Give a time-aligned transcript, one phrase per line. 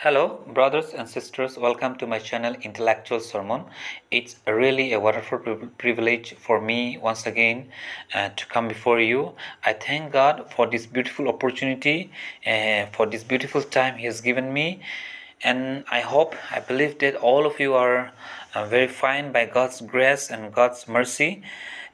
[0.00, 1.56] Hello, brothers and sisters.
[1.56, 3.64] Welcome to my channel Intellectual Sermon.
[4.10, 5.38] It's really a wonderful
[5.78, 7.68] privilege for me once again
[8.12, 9.32] uh, to come before you.
[9.64, 12.10] I thank God for this beautiful opportunity,
[12.46, 14.82] uh, for this beautiful time He has given me.
[15.42, 18.12] And I hope, I believe that all of you are
[18.54, 21.42] uh, very fine by God's grace and God's mercy.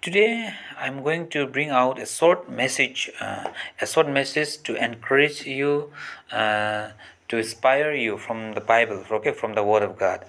[0.00, 5.44] Today, I'm going to bring out a short message, uh, a short message to encourage
[5.44, 5.92] you,
[6.32, 6.92] uh,
[7.30, 10.26] to inspire you from the Bible, okay, from the Word of God.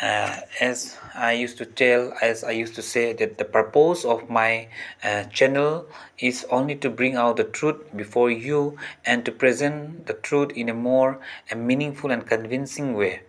[0.00, 4.30] Uh, as I used to tell, as I used to say, that the purpose of
[4.30, 4.68] my
[5.02, 5.86] uh, channel
[6.20, 10.68] is only to bring out the truth before you and to present the truth in
[10.68, 11.18] a more
[11.50, 13.22] a meaningful and convincing way.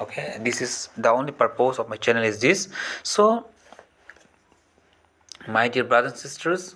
[0.00, 2.68] Okay, this is the only purpose of my channel is this.
[3.04, 3.46] So,
[5.46, 6.74] my dear brothers and sisters,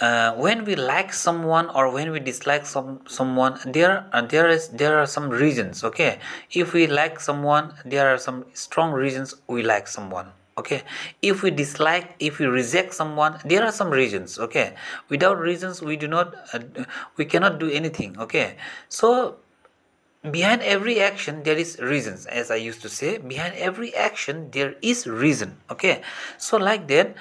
[0.00, 4.68] uh, when we like someone or when we dislike some someone there uh, there is
[4.68, 6.18] there are some reasons okay?
[6.50, 10.82] If we like someone there are some strong reasons we like someone okay?
[11.20, 14.74] If we dislike if we reject someone there are some reasons okay?
[15.08, 16.60] Without reasons we do not uh,
[17.16, 18.56] we cannot do anything okay?
[18.88, 19.36] So
[20.30, 23.18] behind every action there is reasons as i used to say.
[23.18, 26.02] Behind every action there is reason okay?
[26.38, 27.14] So like that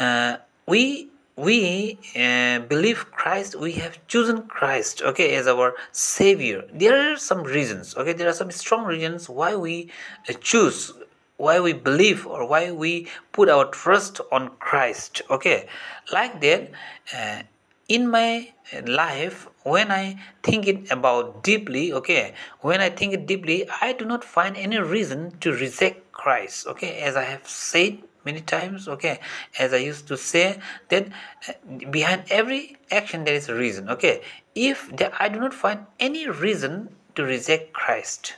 [0.00, 6.64] uh, we we uh, believe Christ, we have chosen Christ, okay, as our Savior.
[6.72, 9.90] There are some reasons, okay, there are some strong reasons why we
[10.28, 10.94] uh, choose,
[11.36, 15.68] why we believe, or why we put our trust on Christ, okay.
[16.10, 16.70] Like that,
[17.14, 17.42] uh,
[17.86, 18.52] in my
[18.86, 24.06] life, when I think it about deeply, okay, when I think it deeply, I do
[24.06, 27.98] not find any reason to reject Christ, okay, as I have said
[28.30, 29.18] many times okay?
[29.58, 30.46] As i used to say
[30.90, 31.08] that
[31.48, 31.52] uh,
[31.98, 34.22] behind every action there is a reason okay?
[34.54, 38.34] If there, i do not find any reason to reject christ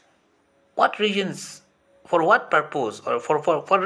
[0.75, 1.63] what reasons
[2.09, 3.79] for what purpose or for for for,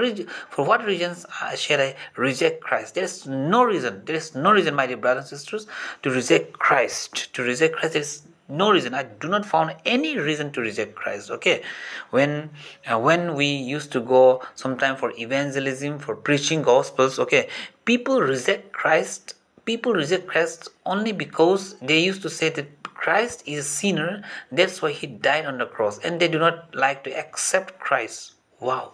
[0.51, 2.95] for what reasons uh, shall i reject christ?
[2.95, 5.67] There is no reason there is no reason my dear brothers and sisters
[6.03, 7.35] to reject christ.
[7.35, 8.95] To reject christ there is no reason.
[8.95, 11.63] I do not found any reason to reject christ okay?
[12.11, 12.51] When
[12.87, 17.49] uh, when we used to go sometime for evangelism for preaching gospels okay?
[17.85, 23.59] People reject christ people reject christ only because they used to say that christ is
[23.61, 27.11] a sinner that's why he died on the cross and they do not like to
[27.19, 28.35] accept christ.
[28.61, 28.93] Wow.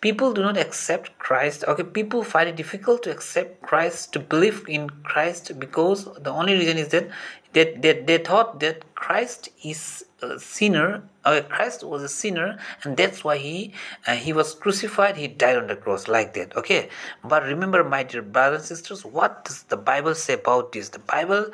[0.00, 1.82] People do not accept christ okay?
[1.82, 6.78] People find it difficult to accept christ to believe in christ because the only reason
[6.78, 7.08] is that
[7.52, 12.96] that, that they thought that christ is a sinner okay christ was a sinner and
[12.96, 13.72] that's why he
[14.06, 16.88] uh, he was crucified he died on the cross like that okay?
[17.22, 20.88] But remember my dear brothers and sisters what does the bible say about this?
[20.88, 21.50] The bible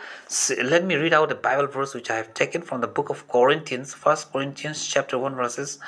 [0.63, 3.29] let me read out the bible verse which i have taken from the book of
[3.29, 5.79] corinthians first corinthians chapter 1 verses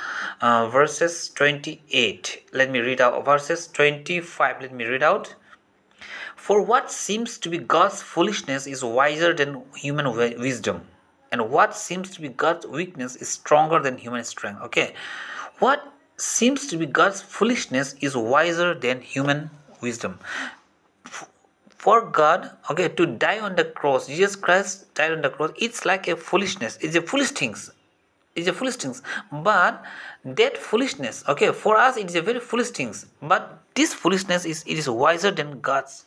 [0.40, 5.34] uh, verses 28 let me read out verses 25 let me read out
[6.46, 10.82] for what seems to be god's foolishness is wiser than human wisdom.
[11.32, 14.62] And what seems to be god's weakness is stronger than human strength.
[14.62, 14.94] Okay.
[15.58, 20.20] What seems to be god's foolishness is wiser than human wisdom.
[21.68, 25.84] For god okay to die on the cross jesus christ died on the cross it's
[25.84, 26.78] like a foolishness.
[26.80, 27.70] It's a foolish things.
[28.36, 29.02] It's a foolish things.
[29.32, 29.84] But
[30.24, 33.06] that foolishness okay for us it is a very foolish things.
[33.20, 36.04] But this foolishness is it is wiser than god's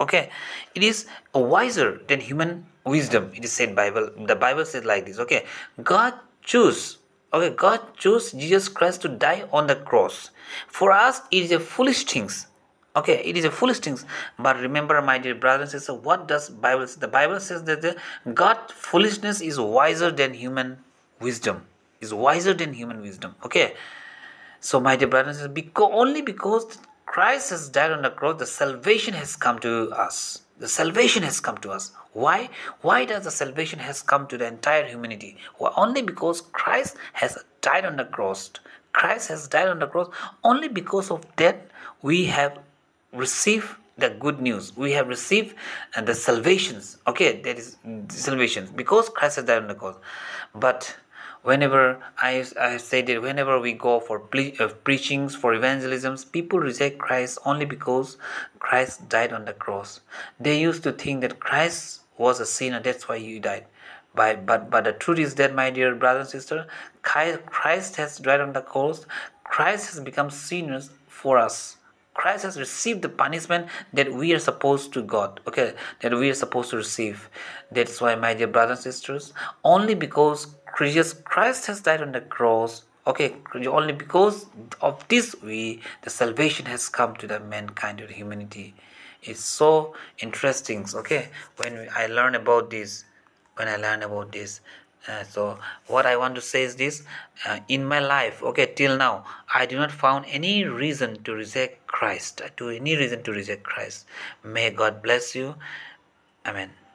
[0.00, 0.30] okay?
[0.74, 3.30] It is wiser than human wisdom.
[3.34, 5.44] It is said bible the bible says like this okay?
[5.82, 6.98] God chose
[7.34, 10.30] okay god chose jesus christ to die on the cross.
[10.68, 12.46] For us it is a foolish things
[12.94, 13.22] okay?
[13.24, 14.06] It is a foolish things.
[14.38, 17.00] But remember my dear brothers and sisters what does bible say?
[17.00, 17.96] The bible says that the
[18.32, 20.78] god foolishness is wiser than human
[21.20, 21.66] wisdom.
[22.00, 23.74] Is wiser than human wisdom okay?
[24.60, 26.78] So my dear brothers and sisters because, only because
[27.16, 30.42] christ has died on the cross the salvation has come to us.
[30.58, 31.92] The salvation has come to us.
[32.12, 32.50] Why?
[32.82, 35.38] Why does the salvation has come to the entire humanity?
[35.58, 38.50] Well, only because christ has died on the cross.
[38.92, 40.10] Christ has died on the cross
[40.44, 41.70] only because of that
[42.02, 42.58] we have
[43.14, 44.76] received the good news.
[44.76, 45.54] We have received
[45.96, 46.98] uh, the salvations.
[47.06, 47.78] Okay that is
[48.10, 49.96] salvations because christ has died on the cross.
[50.54, 50.94] But
[51.46, 56.98] whenever I, I say that whenever we go for uh, preachings for evangelisms people reject
[56.98, 58.16] christ only because
[58.58, 60.00] christ died on the cross.
[60.40, 63.66] They used to think that christ was a sinner that's why he died.
[64.14, 66.66] By, but but the truth is that my dear brother and sister
[67.02, 69.06] christ has died on the cross.
[69.44, 71.76] Christ has become sinners for us
[72.16, 76.34] Christ has received the punishment that we are supposed to God, okay, that we are
[76.34, 77.28] supposed to receive.
[77.70, 80.46] That's why, my dear brothers and sisters, only because
[80.78, 82.84] Jesus Christ has died on the cross.
[83.06, 83.36] Okay,
[83.66, 84.46] only because
[84.80, 88.74] of this we the salvation has come to the mankind the humanity.
[89.22, 90.86] It's so interesting.
[90.94, 91.28] Okay,
[91.58, 93.04] when I learn about this,
[93.56, 94.60] when I learn about this,
[95.08, 97.02] uh, so what i want to say is this
[97.46, 99.24] uh, in my life okay till now
[99.54, 104.06] i do not found any reason to reject christ to any reason to reject christ.
[104.44, 105.54] May god bless you.
[106.44, 106.85] Amen